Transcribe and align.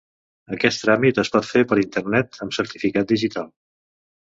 Aquest 0.55 0.81
tràmit 0.85 1.19
es 1.25 1.31
pot 1.35 1.47
fer 1.51 1.61
per 1.73 1.79
Internet 1.83 2.41
amb 2.47 2.57
certificat 2.59 3.15
digital. 3.15 3.49